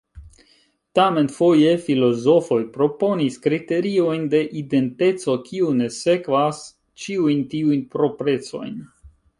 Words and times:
Tamen 0.99 1.27
foje 1.33 1.73
filozofoj 1.89 2.57
proponis 2.79 3.37
kriteriojn 3.45 4.25
de 4.33 4.41
identeco 4.63 5.37
kiu 5.51 5.71
ne 5.83 5.93
sekvas 6.01 6.67
ĉiujn 7.05 7.47
tiujn 7.55 7.87
proprecojn. 7.97 8.77